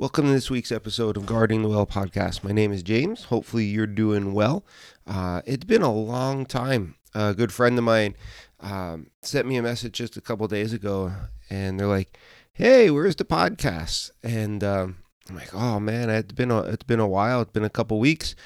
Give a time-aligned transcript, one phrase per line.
[0.00, 2.44] Welcome to this week's episode of Guarding the Well podcast.
[2.44, 3.24] My name is James.
[3.24, 4.64] Hopefully, you're doing well.
[5.08, 6.94] Uh, it's been a long time.
[7.16, 8.14] A good friend of mine
[8.60, 11.10] um, sent me a message just a couple days ago,
[11.50, 12.16] and they're like,
[12.52, 14.98] "Hey, where's the podcast?" And um,
[15.28, 17.42] I'm like, "Oh man, it's been a it's been a while.
[17.42, 18.36] It's been a couple weeks."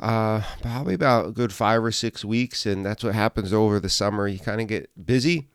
[0.00, 3.90] Uh, probably about a good five or six weeks, and that's what happens over the
[3.90, 4.26] summer.
[4.26, 5.50] You kind of get busy,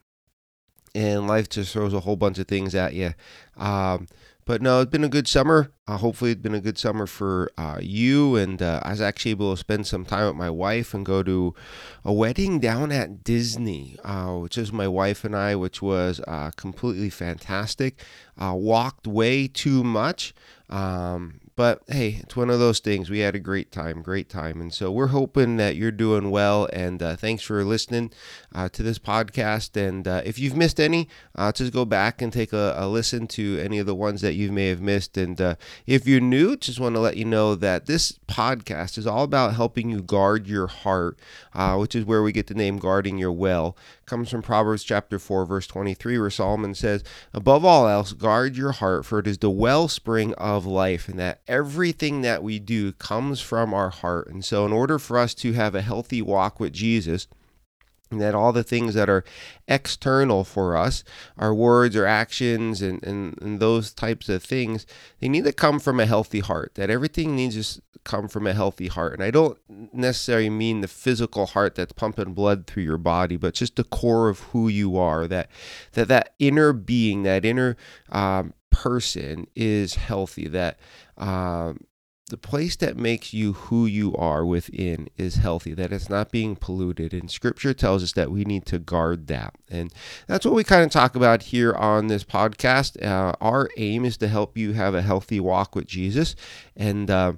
[0.93, 3.15] and life just throws a whole bunch of things at you.
[3.57, 4.07] Um,
[4.49, 5.71] but no, it's been a good summer.
[5.87, 8.35] Uh, hopefully, it's been a good summer for uh, you.
[8.35, 11.21] And uh, I was actually able to spend some time with my wife and go
[11.21, 11.53] to
[12.03, 16.49] a wedding down at Disney, uh, which is my wife and I, which was uh,
[16.55, 18.03] completely fantastic.
[18.39, 20.33] Uh, walked way too much.
[20.67, 23.09] Um, but hey, it's one of those things.
[23.09, 24.61] We had a great time, great time.
[24.61, 26.69] And so we're hoping that you're doing well.
[26.71, 28.13] And uh, thanks for listening
[28.55, 29.75] uh, to this podcast.
[29.75, 33.27] And uh, if you've missed any, uh, just go back and take a, a, listen
[33.27, 35.17] to any of the ones that you may have missed.
[35.17, 39.05] And uh, if you're new, just want to let you know that this podcast is
[39.05, 41.19] all about helping you guard your heart,
[41.53, 43.75] uh, which is where we get the name Guarding Your Well.
[44.01, 47.03] It comes from Proverbs chapter 4, verse 23, where Solomon says,
[47.33, 51.09] Above all else, guard your heart, for it is the wellspring of life.
[51.09, 54.29] And that everything that we do comes from our heart.
[54.29, 57.27] And so, in order for us to have a healthy walk with Jesus,
[58.11, 59.23] and that all the things that are
[59.67, 61.03] external for us,
[61.37, 64.85] our words or actions and, and, and those types of things,
[65.19, 66.71] they need to come from a healthy heart.
[66.75, 69.13] That everything needs to come from a healthy heart.
[69.13, 69.59] And I don't
[69.93, 74.29] necessarily mean the physical heart that's pumping blood through your body, but just the core
[74.29, 75.27] of who you are.
[75.27, 75.49] That
[75.93, 77.77] that that inner being, that inner
[78.11, 80.47] um, person is healthy.
[80.47, 80.79] That
[81.19, 81.85] um,
[82.29, 86.55] the place that makes you who you are within is healthy, that it's not being
[86.55, 87.13] polluted.
[87.13, 89.55] And scripture tells us that we need to guard that.
[89.67, 89.91] And
[90.27, 93.03] that's what we kind of talk about here on this podcast.
[93.03, 96.35] Uh, our aim is to help you have a healthy walk with Jesus.
[96.75, 97.33] And, uh,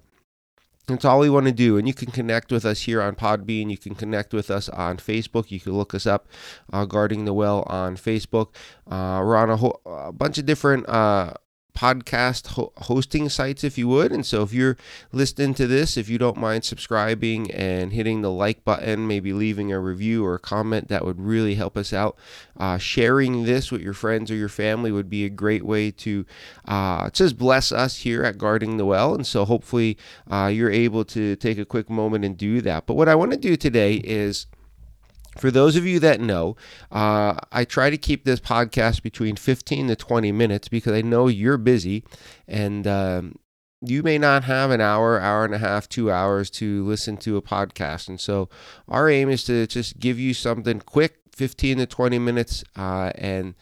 [0.88, 1.78] that's all we want to do.
[1.78, 3.70] And you can connect with us here on Podbean.
[3.70, 5.50] You can connect with us on Facebook.
[5.50, 6.28] You can look us up,
[6.74, 8.48] uh, Guarding the Well on Facebook.
[8.88, 11.34] Uh, we're on a, whole, a bunch of different uh,
[11.74, 14.12] podcast ho- hosting sites if you would.
[14.12, 14.78] And so if you're
[15.12, 19.72] listening to this if you don't mind subscribing and hitting the like button maybe leaving
[19.72, 22.18] a review or a comment that would really help us out.
[22.58, 26.26] Uh, sharing this with your friends or your family would be a great way to
[26.66, 29.16] uh, just bless us here at guarding the well.
[29.16, 29.98] And so hopefully
[30.30, 32.86] uh, you're able to take a quick moment and do that.
[32.86, 34.48] But what i want to do today is
[35.38, 36.56] for those of you that know,
[36.92, 41.28] uh, I try to keep this podcast between 15 to 20 minutes because I know
[41.28, 42.04] you're busy
[42.48, 43.36] and um,
[43.82, 47.38] you may not have an hour, hour and a half, two hours to listen to
[47.38, 48.10] a podcast.
[48.10, 48.50] And so
[48.88, 53.56] our aim is to just give you something quick, 15 to 20 minutes, uh, and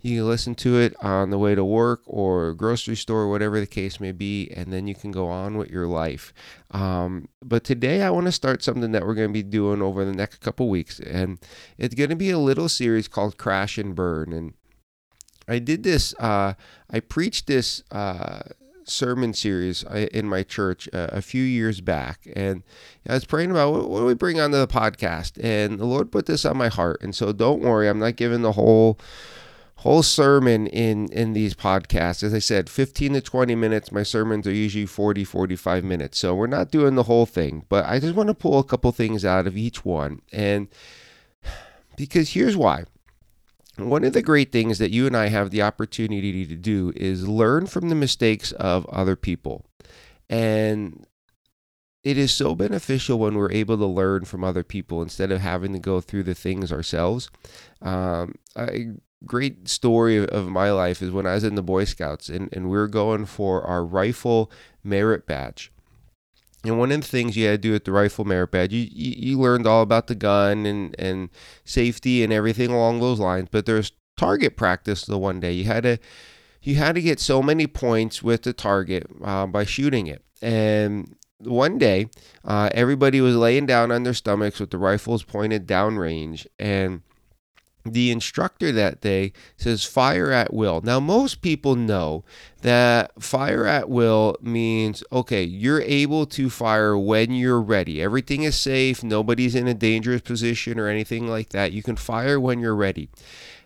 [0.00, 3.66] you can listen to it on the way to work or grocery store, whatever the
[3.66, 6.32] case may be, and then you can go on with your life.
[6.70, 10.04] Um, but today I want to start something that we're going to be doing over
[10.04, 11.38] the next couple weeks, and
[11.78, 14.32] it's going to be a little series called Crash and Burn.
[14.32, 14.54] And
[15.48, 16.54] I did this, uh,
[16.90, 17.82] I preached this.
[17.90, 18.40] Uh,
[18.84, 22.62] sermon series uh, in my church uh, a few years back and
[23.06, 26.10] I was praying about what, what do we bring onto the podcast and the Lord
[26.10, 28.98] put this on my heart and so don't worry I'm not giving the whole
[29.78, 32.22] whole sermon in in these podcasts.
[32.22, 33.92] As i said 15 to 20 minutes.
[33.92, 36.18] My sermons are usually 40 45 minutes.
[36.18, 38.92] So we're not doing the whole thing but i just want to pull a couple
[38.92, 40.20] things out of each one.
[40.32, 40.68] And
[41.96, 42.84] because here's why.
[43.76, 47.28] One of the great things that you and i have the opportunity to do is
[47.28, 49.64] learn from the mistakes of other people.
[50.28, 51.06] And
[52.02, 55.72] it is so beneficial when we're able to learn from other people instead of having
[55.72, 57.30] to go through the things ourselves.
[57.82, 58.92] Um, I
[59.24, 62.70] great story of my life is when I was in the Boy Scouts and, and
[62.70, 64.50] we were going for our rifle
[64.84, 65.72] merit badge.
[66.64, 68.88] And one of the things you had to do with the rifle merit badge, you,
[68.90, 71.30] you, you learned all about the gun and, and
[71.64, 73.48] safety and everything along those lines.
[73.50, 75.52] But there's target practice the one day.
[75.52, 75.98] You had to
[76.62, 80.24] you had to get so many points with the target uh, by shooting it.
[80.42, 82.10] And one day,
[82.44, 87.02] uh, everybody was laying down on their stomachs with the rifles pointed downrange, and
[87.92, 90.80] the instructor that day says fire at will.
[90.80, 92.24] Now, most people know
[92.62, 98.02] that fire at will means okay, you're able to fire when you're ready.
[98.02, 101.72] Everything is safe, nobody's in a dangerous position or anything like that.
[101.72, 103.10] You can fire when you're ready.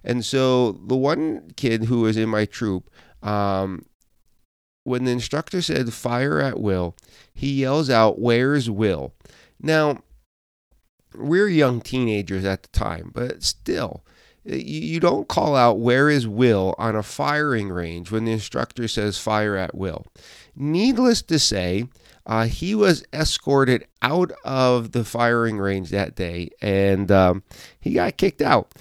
[0.04, 2.90] And so, the one kid who was in my troop,
[3.22, 3.86] um,
[4.84, 6.96] when the instructor said fire at will,
[7.32, 9.14] he yells out, Where's Will?
[9.60, 10.02] Now,
[11.14, 14.04] we're young teenagers at the time, but still,
[14.44, 19.18] you don't call out where is Will on a firing range when the instructor says
[19.18, 20.06] fire at will.
[20.56, 21.88] Needless to say,
[22.26, 27.42] uh, he was escorted out of the firing range that day and um,
[27.80, 28.72] he got kicked out.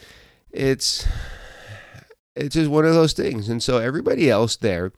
[0.52, 1.08] It's
[2.36, 3.50] it's just one of those things.
[3.50, 4.92] And so everybody else there,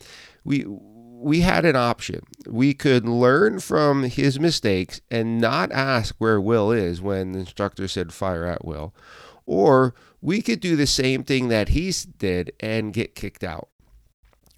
[0.44, 2.22] we we had an option.
[2.48, 7.88] We could learn from his mistakes and not ask where Will is when the instructor
[7.88, 8.94] said fire at will,
[9.46, 13.70] or we could do the same thing that he did and get kicked out.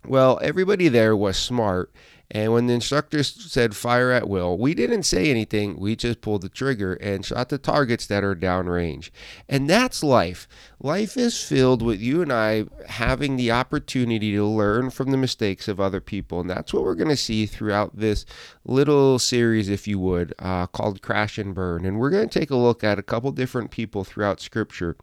[0.05, 1.91] Well, everybody there was smart
[2.31, 5.77] and when the instructor said fire at will, we didn't say anything.
[5.77, 9.11] We just pulled the trigger and shot the targets that are downrange.
[9.47, 10.47] And that's life.
[10.79, 15.67] Life is filled with you and I having the opportunity to learn from the mistakes
[15.67, 16.39] of other people.
[16.41, 18.25] And that's what we're going to see throughout this
[18.65, 21.85] little series, if you would, uh, called Crash and Burn.
[21.85, 24.97] And we're going to take a look at a couple different people throughout Scripture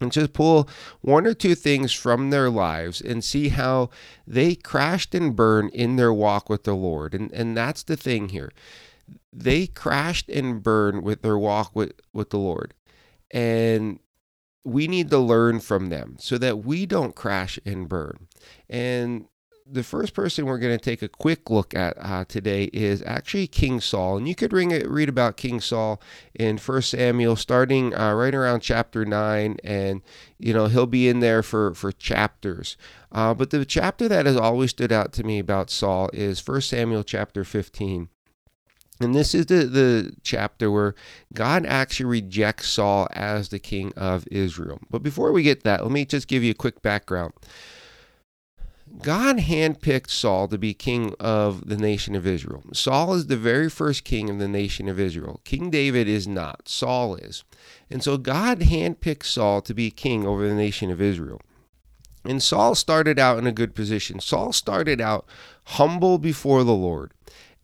[0.00, 0.68] and just pull
[1.00, 3.90] one or two things from their lives and see how
[4.26, 7.14] they crashed and burned in their walk with the Lord.
[7.14, 8.50] And, and that's the thing here.
[9.32, 12.74] They crashed and burned with their walk with, with the Lord.
[13.30, 14.00] And
[14.64, 18.28] we need to learn from them so that we don't crash and burn.
[18.68, 19.26] And
[19.72, 23.46] the first person we're going to take a quick look at uh, today is actually
[23.46, 24.16] King Saul.
[24.16, 26.00] And you could read about King Saul
[26.34, 29.58] in 1 Samuel, starting uh, right around chapter 9.
[29.62, 30.02] And,
[30.38, 32.76] you know, he'll be in there for, for chapters.
[33.12, 36.60] Uh, but the chapter that has always stood out to me about Saul is 1
[36.62, 38.08] Samuel chapter 15.
[39.00, 40.94] And this is the, the chapter where
[41.32, 44.78] God actually rejects Saul as the king of Israel.
[44.90, 47.32] But before we get that, let me just give you a quick background.
[48.98, 52.62] God handpicked Saul to be king of the nation of Israel.
[52.72, 55.40] Saul is the very first king of the nation of Israel.
[55.44, 57.44] King David is not, Saul is.
[57.88, 61.40] And so God handpicked Saul to be king over the nation of Israel.
[62.24, 64.20] And Saul started out in a good position.
[64.20, 65.26] Saul started out
[65.64, 67.12] humble before the Lord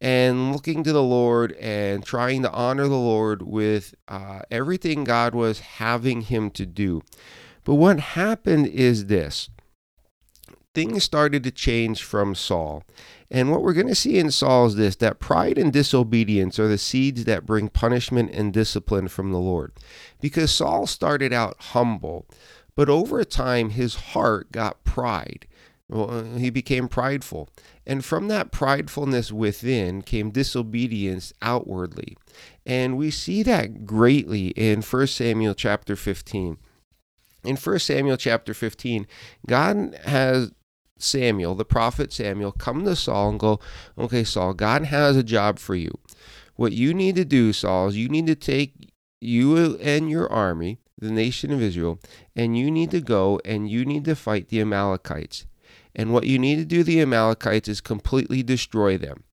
[0.00, 5.34] and looking to the Lord and trying to honor the Lord with uh, everything God
[5.34, 7.02] was having him to do.
[7.64, 9.50] But what happened is this
[10.76, 12.84] things started to change from Saul.
[13.30, 16.68] And what we're going to see in Saul is this that pride and disobedience are
[16.68, 19.72] the seeds that bring punishment and discipline from the Lord.
[20.20, 22.26] Because Saul started out humble,
[22.74, 25.46] but over time his heart got pride.
[25.88, 27.48] Well, uh, he became prideful.
[27.86, 32.18] And from that pridefulness within came disobedience outwardly.
[32.66, 36.58] And we see that greatly in 1 Samuel chapter 15
[37.46, 39.06] in 1 Samuel chapter 15,
[39.46, 40.50] God has
[40.98, 43.60] Samuel, the prophet Samuel, come to Saul and go,
[43.98, 45.98] okay, Saul, God has a job for you.
[46.56, 50.78] What you need to do, Saul, is you need to take you and your army,
[50.98, 51.98] the nation of Israel,
[52.34, 55.46] and you need to go and you need to fight the Amalekites.
[55.94, 59.24] And what you need to do the Amalekites is completely destroy them.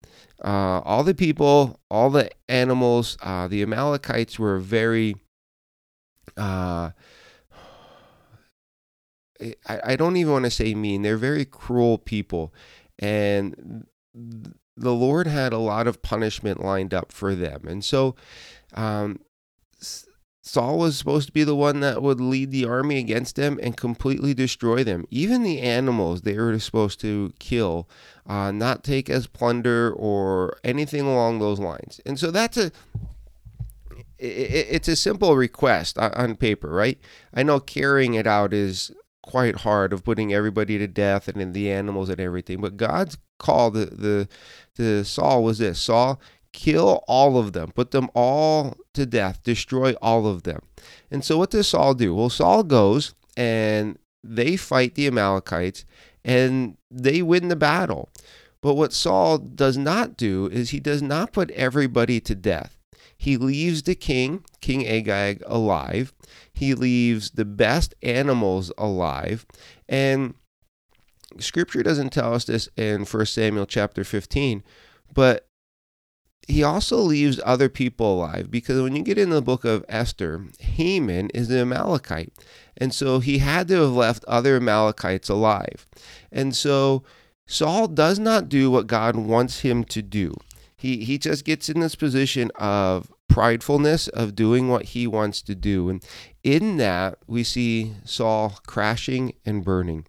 [0.43, 5.15] Uh, all the people, all the animals, uh, the Amalekites were very
[6.35, 6.91] uh,
[9.65, 11.01] I, don't even want to say mean.
[11.01, 12.53] They're very cruel people.
[12.99, 13.85] And
[14.75, 17.65] the Lord had a lot of punishment lined up for them.
[17.67, 18.15] And so
[18.73, 19.19] um,
[20.41, 23.77] Saul was supposed to be the one that would lead the army against them and
[23.77, 25.05] completely destroy them.
[25.09, 27.87] Even the animals they were supposed to kill,
[28.27, 32.01] uh, not take as plunder or anything along those lines.
[32.05, 32.71] And so that's a
[34.25, 36.97] it's a simple request on paper, right?
[37.33, 38.91] I know carrying it out is
[39.23, 42.61] quite hard of putting everybody to death and in the animals and everything.
[42.61, 44.27] But God's call the the
[44.75, 49.93] to Saul was this: Saul, kill all of them, put them all to death, destroy
[50.01, 50.61] all of them.
[51.11, 52.13] And so what does Saul do?
[52.13, 55.83] Well, Saul goes and they fight the Amalekites
[56.23, 58.09] and they win the battle.
[58.61, 62.77] But what Saul does not do is he does not put everybody to death.
[63.17, 66.13] He leaves the king, King Agag, alive.
[66.53, 69.45] He leaves the best animals alive.
[69.87, 70.35] And
[71.39, 74.63] scripture doesn't tell us this in 1 Samuel chapter 15,
[75.13, 75.47] but
[76.47, 80.45] he also leaves other people alive because when you get in the book of Esther,
[80.59, 82.33] Haman is an Amalekite.
[82.75, 85.87] And so he had to have left other Amalekites alive.
[86.31, 87.03] And so
[87.47, 90.35] Saul does not do what God wants him to do.
[90.75, 95.55] He, he just gets in this position of pridefulness of doing what he wants to
[95.55, 95.89] do.
[95.89, 96.05] And
[96.43, 100.05] in that, we see Saul crashing and burning.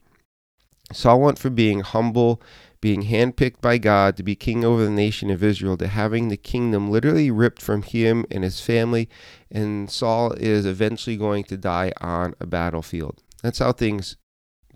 [0.93, 2.43] Saul went from being humble,
[2.83, 6.37] being handpicked by God to be king over the nation of Israel, to having the
[6.37, 9.09] kingdom literally ripped from him and his family.
[9.50, 13.23] And Saul is eventually going to die on a battlefield.
[13.43, 14.19] That's how things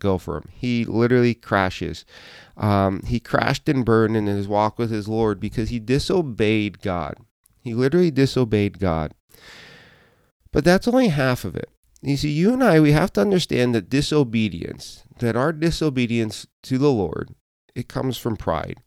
[0.00, 0.48] go for him.
[0.54, 2.06] He literally crashes.
[2.56, 7.16] Um, he crashed and burned in his walk with his Lord because he disobeyed God.
[7.60, 9.12] He literally disobeyed God.
[10.52, 11.70] But that's only half of it.
[12.00, 16.78] You see, you and I, we have to understand that disobedience, that our disobedience to
[16.78, 17.34] the Lord,
[17.74, 18.78] it comes from pride.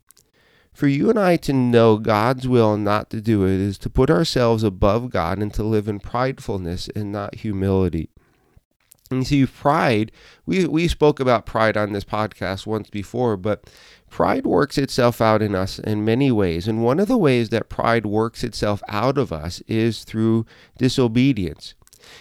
[0.72, 3.90] For you and I to know God's will and not to do it is to
[3.90, 8.08] put ourselves above God and to live in pridefulness and not humility.
[9.10, 10.10] And you see, pride,
[10.46, 13.68] we, we spoke about pride on this podcast once before, but
[14.12, 16.68] pride works itself out in us in many ways.
[16.68, 20.44] And one of the ways that pride works itself out of us is through
[20.76, 21.74] disobedience.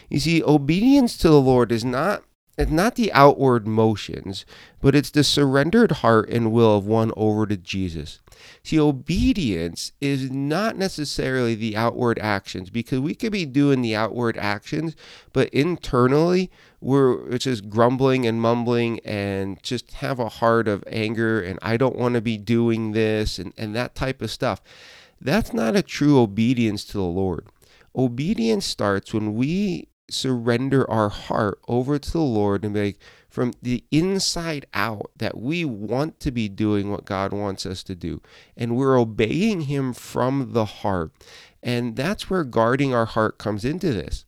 [0.10, 2.24] You see, obedience to the Lord is not
[2.58, 4.46] it's not the outward motions,
[4.82, 8.20] but it's the surrendered heart and will of one over to Jesus.
[8.64, 14.38] See, obedience is not necessarily the outward actions because we could be doing the outward
[14.38, 14.96] actions,
[15.32, 21.58] but internally we're just grumbling and mumbling and just have a heart of anger and
[21.62, 24.62] I don't want to be doing this and, and that type of stuff.
[25.20, 27.46] That's not a true obedience to the Lord.
[27.96, 33.00] Obedience starts when we surrender our heart over to the Lord and be like,
[33.32, 37.96] from the inside out that we want to be doing what God wants us to
[37.96, 38.22] do.
[38.58, 41.12] And we're obeying Him from the heart.
[41.64, 44.26] And that's where guarding our heart comes into this.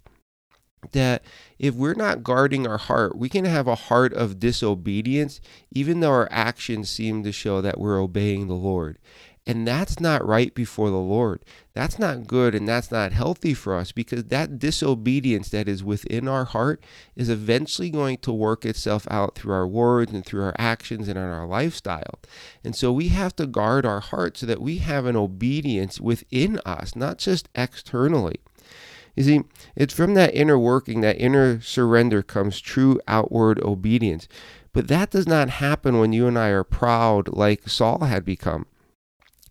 [0.93, 1.23] That
[1.59, 6.11] if we're not guarding our heart, we can have a heart of disobedience, even though
[6.11, 8.97] our actions seem to show that we're obeying the Lord.
[9.45, 11.43] And that's not right before the Lord.
[11.73, 16.29] That's not good and that's not healthy for us because that disobedience that is within
[16.29, 16.81] our heart
[17.17, 21.17] is eventually going to work itself out through our words and through our actions and
[21.17, 22.19] in our lifestyle.
[22.63, 26.59] And so we have to guard our heart so that we have an obedience within
[26.65, 28.39] us, not just externally.
[29.15, 29.41] You see,
[29.75, 34.29] it's from that inner working, that inner surrender comes true outward obedience.
[34.71, 38.65] But that does not happen when you and I are proud like Saul had become.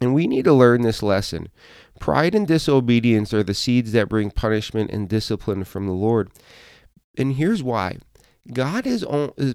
[0.03, 1.47] And we need to learn this lesson.
[2.01, 6.33] Pride and disobedience are the seeds that bring punishment and discipline from the Lord.
[7.17, 7.99] And here's why
[8.53, 9.07] God is,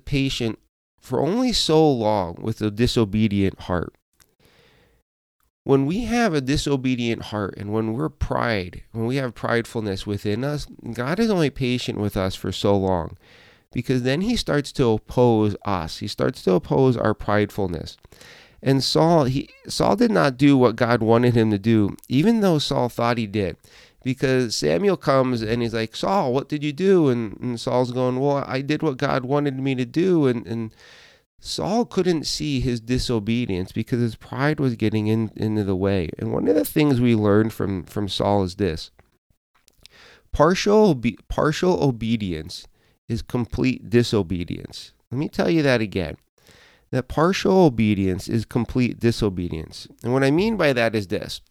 [0.06, 0.58] patient
[1.02, 3.94] for only so long with a disobedient heart.
[5.66, 10.46] When we have a disobedient heart and when we're pride, when we have pridefulness within
[10.46, 13.18] us, God is only patient with us for so long
[13.74, 15.98] because then he starts to oppose us.
[15.98, 17.98] He starts to oppose our pridefulness.
[18.62, 22.60] And Saul, he Saul did not do what God wanted him to do, even though
[22.60, 23.58] Saul thought he did.
[24.04, 27.10] Because Samuel comes and he's like, Saul, what did you do?
[27.10, 30.28] And, and Saul's going, Well, I did what God wanted me to do.
[30.28, 30.74] And, and
[31.40, 36.10] Saul couldn't see his disobedience because his pride was getting in, into the way.
[36.18, 38.92] And one of the things we learned from, from Saul is this
[40.32, 42.68] partial, obe- partial obedience
[43.08, 44.94] is complete disobedience.
[45.12, 46.18] Let me tell you that again
[46.92, 49.88] that partial obedience is complete disobedience.
[50.04, 51.42] And what I mean by that is this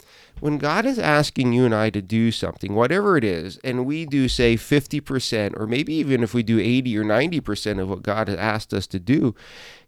[0.40, 4.04] when God is asking you and I to do something, whatever it is, and we
[4.04, 8.28] do, say, 50%, or maybe even if we do 80 or 90% of what God
[8.28, 9.34] has asked us to do,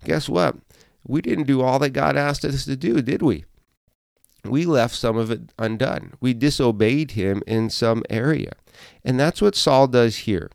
[0.04, 0.56] guess what?
[1.06, 3.44] We didn't do all that God asked us to do, did we?
[4.44, 6.14] We left some of it undone.
[6.20, 8.52] We disobeyed him in some area.
[9.04, 10.50] And that's what Saul does here.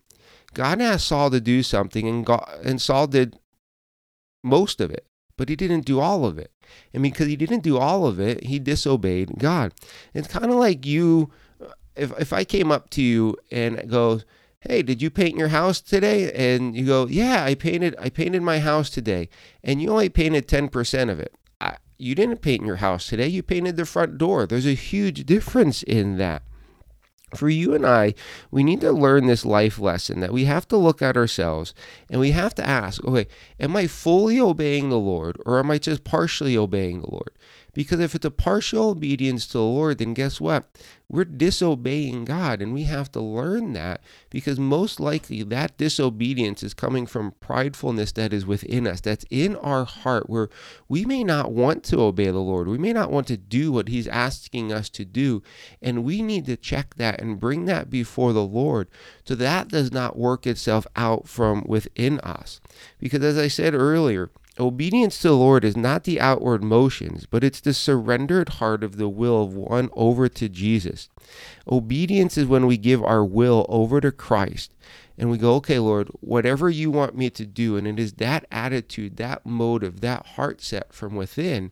[0.53, 3.37] God asked Saul to do something, and, God, and Saul did
[4.43, 5.07] most of it,
[5.37, 6.51] but he didn't do all of it.
[6.93, 9.73] And because he didn't do all of it, he disobeyed God.
[10.13, 11.31] It's kind of like you,
[11.95, 14.21] if, if I came up to you and go,
[14.61, 16.31] hey, did you paint your house today?
[16.31, 19.29] And you go, yeah, I painted, I painted my house today.
[19.63, 21.35] And you only painted 10% of it.
[21.59, 23.27] I, you didn't paint your house today.
[23.27, 24.45] You painted the front door.
[24.45, 26.43] There's a huge difference in that
[27.37, 28.13] for you and I,
[28.51, 31.73] we need to learn this life lesson that we have to look at ourselves
[32.09, 33.27] and we have to ask, okay,
[33.59, 37.31] am I fully obeying the Lord or am I just partially obeying the Lord?
[37.73, 40.65] Because if it's a partial obedience to the Lord, then guess what?
[41.09, 46.73] We're disobeying God, and we have to learn that because most likely that disobedience is
[46.73, 50.49] coming from pridefulness that is within us, that's in our heart, where
[50.87, 52.67] we may not want to obey the Lord.
[52.67, 55.43] We may not want to do what He's asking us to do,
[55.81, 58.87] and we need to check that and bring that before the Lord
[59.23, 62.59] so that does not work itself out from within us.
[62.99, 67.43] Because as I said earlier, Obedience to the Lord is not the outward motions, but
[67.43, 71.09] it's the surrendered heart of the will of one over to Jesus.
[71.67, 74.75] Obedience is when we give our will over to Christ
[75.17, 77.77] and we go, okay, Lord, whatever you want me to do.
[77.77, 81.71] And it is that attitude, that motive, that heart set from within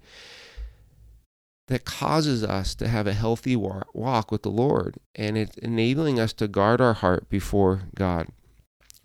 [1.68, 4.98] that causes us to have a healthy walk with the Lord.
[5.16, 8.28] And it's enabling us to guard our heart before God.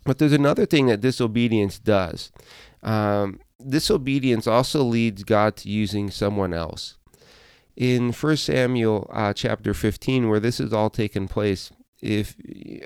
[0.03, 2.31] But there's another thing that disobedience does.
[2.83, 6.97] Um, disobedience also leads God to using someone else.
[7.75, 11.71] In 1 Samuel uh, chapter 15, where this is all taken place,
[12.01, 12.35] if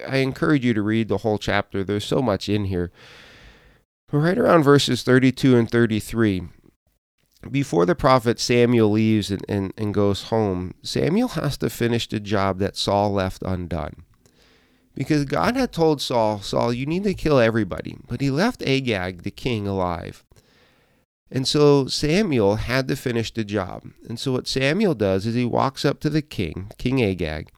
[0.07, 2.91] I encourage you to read the whole chapter, there's so much in here.
[4.11, 6.49] Right around verses 32 and 33,
[7.49, 12.19] before the prophet Samuel leaves and, and, and goes home, Samuel has to finish the
[12.19, 14.03] job that Saul left undone.
[14.93, 17.97] Because God had told Saul, Saul, you need to kill everybody.
[18.07, 20.25] But he left Agag, the king, alive.
[21.31, 23.85] And so Samuel had to finish the job.
[24.07, 27.49] And so what Samuel does is he walks up to the king, King Agag,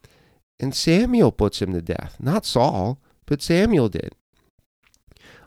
[0.59, 2.17] and Samuel puts him to death.
[2.19, 4.13] Not Saul, but Samuel did.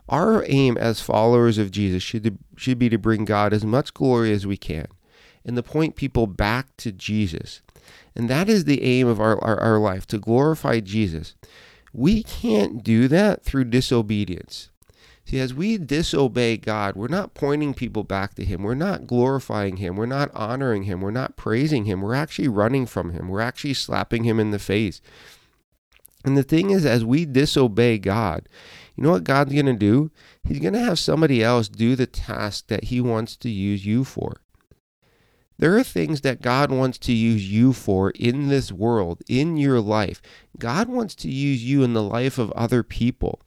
[0.09, 4.31] Our aim as followers of Jesus should, should be to bring God as much glory
[4.33, 4.87] as we can
[5.45, 7.61] and to point people back to Jesus.
[8.15, 11.35] And that is the aim of our, our, our life, to glorify Jesus.
[11.93, 14.69] We can't do that through disobedience.
[15.27, 18.63] See, as we disobey God, we're not pointing people back to Him.
[18.63, 19.97] We're not glorifying Him.
[19.97, 21.01] We're not honoring Him.
[21.01, 21.99] We're not praising Him.
[21.99, 23.27] We're actually running from Him.
[23.27, 25.01] We're actually slapping Him in the face.
[26.23, 28.47] And the thing is, as we disobey God,
[28.95, 30.11] you know what God's going to do?
[30.45, 34.05] He's going to have somebody else do the task that He wants to use you
[34.05, 34.37] for.
[35.57, 39.81] There are things that God wants to use you for in this world, in your
[39.81, 40.21] life.
[40.57, 43.41] God wants to use you in the life of other people.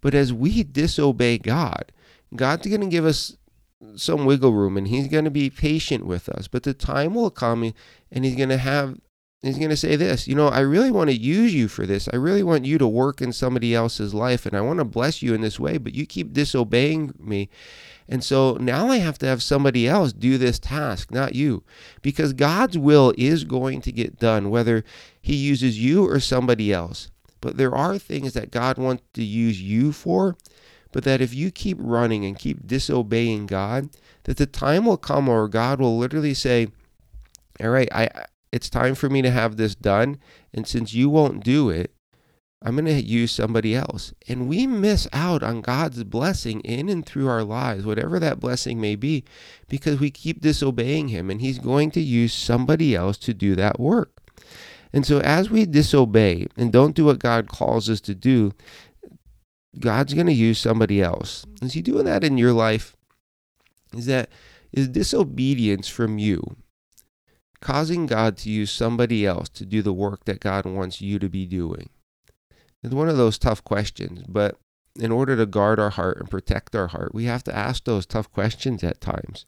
[0.00, 1.92] But as we disobey God,
[2.34, 3.36] God's going to give us
[3.96, 6.48] some wiggle room and he's going to be patient with us.
[6.48, 7.72] But the time will come
[8.10, 8.98] and he's going to have
[9.42, 12.08] he's going to say this, you know, I really want to use you for this.
[12.12, 15.22] I really want you to work in somebody else's life and I want to bless
[15.22, 17.48] you in this way, but you keep disobeying me.
[18.08, 21.62] And so now I have to have somebody else do this task, not you.
[22.02, 24.82] Because God's will is going to get done whether
[25.20, 27.10] he uses you or somebody else.
[27.40, 30.36] But there are things that God wants to use you for,
[30.92, 33.90] but that if you keep running and keep disobeying God,
[34.24, 36.68] that the time will come where God will literally say,
[37.60, 38.08] "All right, I
[38.50, 40.18] it's time for me to have this done,
[40.54, 41.92] and since you won't do it,
[42.62, 47.04] I'm going to use somebody else." And we miss out on God's blessing in and
[47.04, 49.24] through our lives, whatever that blessing may be,
[49.68, 53.78] because we keep disobeying him and he's going to use somebody else to do that
[53.78, 54.17] work.
[54.92, 58.52] And so, as we disobey and don't do what God calls us to do,
[59.78, 61.44] God's going to use somebody else.
[61.62, 62.96] Is He doing that in your life?
[63.94, 64.30] Is that
[64.72, 66.56] is disobedience from you
[67.60, 71.28] causing God to use somebody else to do the work that God wants you to
[71.28, 71.88] be doing?
[72.82, 74.56] It's one of those tough questions, but
[74.98, 78.06] in order to guard our heart and protect our heart, we have to ask those
[78.06, 79.44] tough questions at times.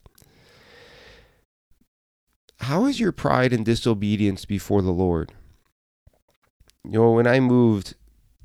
[2.60, 5.32] How is your pride and disobedience before the Lord?
[6.84, 7.94] You know, when I moved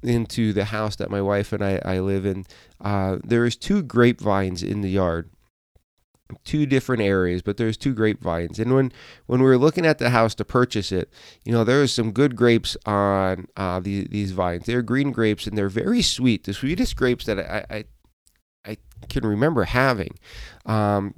[0.03, 2.45] into the house that my wife and I, I live in,
[2.81, 5.29] uh, there's two grapevines in the yard
[6.43, 8.59] two different areas, but there's two grapevines.
[8.59, 8.91] And when
[9.27, 11.11] when we were looking at the house to purchase it,
[11.43, 14.65] you know, there was some good grapes on uh, these these vines.
[14.65, 16.43] They're green grapes and they're very sweet.
[16.43, 17.85] The sweetest grapes that I I,
[18.65, 18.77] I
[19.09, 20.17] can remember having.
[20.65, 21.13] Um,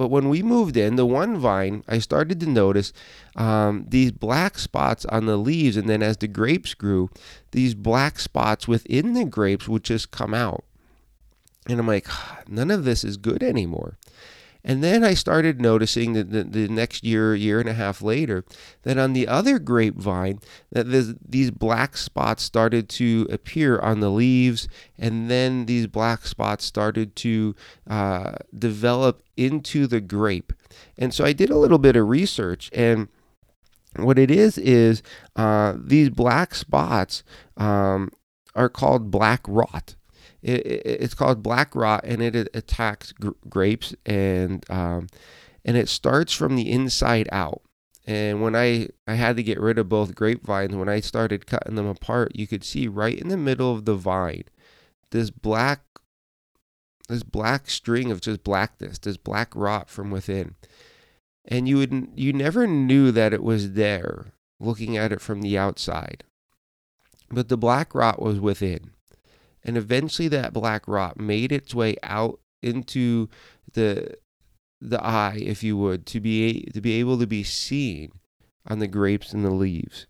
[0.00, 2.94] but when we moved in, the one vine, I started to notice
[3.36, 5.76] um, these black spots on the leaves.
[5.76, 7.10] And then as the grapes grew,
[7.50, 10.64] these black spots within the grapes would just come out.
[11.68, 12.08] And I'm like,
[12.48, 13.98] none of this is good anymore.
[14.64, 18.44] And then I started noticing that the, the, next year, year and a half later,
[18.82, 24.68] that on the other grapevine, that these black spots started to appear on the leaves,
[24.98, 27.54] and then these black spots started to
[27.88, 30.52] uh, develop into the grape.
[30.98, 33.08] And so I did a little bit of research, and
[33.96, 35.02] what it is is
[35.36, 37.24] uh, these black spots
[37.56, 38.10] um,
[38.54, 39.96] are called black rot
[40.42, 45.08] it, it, it's called black rot, and it attacks gr- grapes, and um,
[45.64, 47.62] and it starts from the inside out.
[48.06, 51.76] And when I, I had to get rid of both grapevines, when I started cutting
[51.76, 54.44] them apart, you could see right in the middle of the vine
[55.10, 55.80] this black
[57.08, 60.54] this black string of just blackness, this black rot from within.
[61.44, 65.58] And you would you never knew that it was there looking at it from the
[65.58, 66.24] outside.
[67.30, 68.92] But the black rot was within
[69.64, 73.28] and eventually that black rot made its way out into
[73.72, 74.14] the
[74.80, 78.12] the eye, if you would, to be to be able to be seen
[78.66, 80.06] on the grapes and the leaves.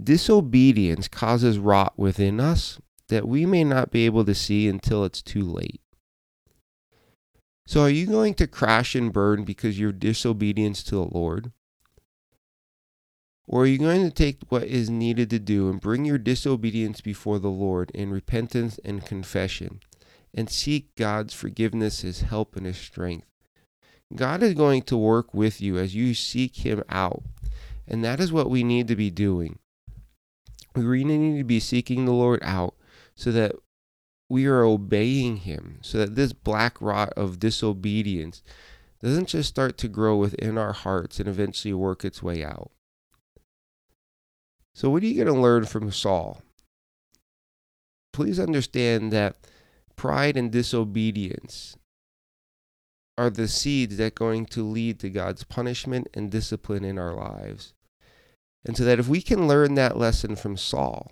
[0.00, 5.20] Disobedience causes rot within us, that we may not be able to see until it's
[5.20, 5.80] too late.
[7.66, 11.52] So, are you going to crash and burn because your disobedience to the Lord?
[13.48, 17.00] Or are you going to take what is needed to do and bring your disobedience
[17.00, 19.80] before the Lord in repentance and confession
[20.34, 23.26] and seek God's forgiveness, His help, and His strength?
[24.14, 27.22] God is going to work with you as you seek Him out.
[27.86, 29.58] And that is what we need to be doing.
[30.74, 32.74] We really need to be seeking the Lord out
[33.14, 33.52] so that
[34.28, 38.42] we are obeying Him, so that this black rot of disobedience
[39.00, 42.72] doesn't just start to grow within our hearts and eventually work its way out.
[44.76, 46.42] So, what are you going to learn from Saul?
[48.12, 49.36] Please understand that
[49.96, 51.78] pride and disobedience
[53.16, 57.14] are the seeds that are going to lead to God's punishment and discipline in our
[57.14, 57.72] lives.
[58.66, 61.10] And so that if we can learn that lesson from Saul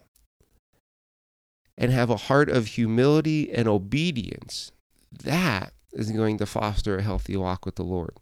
[1.78, 4.72] and have a heart of humility and obedience,
[5.10, 8.18] that is going to foster a healthy walk with the Lord.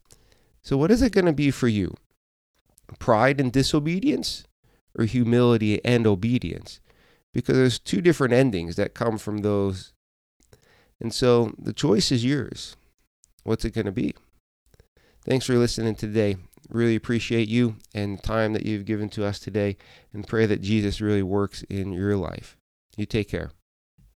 [0.62, 1.96] So, what is it going to be for you?
[3.00, 4.44] Pride and disobedience
[4.98, 6.80] or humility and obedience?
[7.32, 9.92] Because there's two different endings that come from those.
[11.00, 12.76] And so the choice is yours.
[13.44, 14.14] What's it going to be?
[15.24, 16.36] Thanks for listening today.
[16.68, 19.76] Really appreciate you and the time that you've given to us today
[20.12, 22.56] and pray that Jesus really works in your life.
[22.96, 23.50] You take care.